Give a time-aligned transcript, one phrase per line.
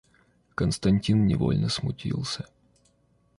[0.55, 2.47] Константин невольно смутился.